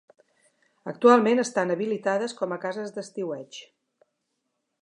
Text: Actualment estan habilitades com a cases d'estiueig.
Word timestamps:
Actualment 0.91 1.43
estan 1.43 1.75
habilitades 1.75 2.35
com 2.41 2.57
a 2.57 2.61
cases 2.67 2.97
d'estiueig. 2.97 3.61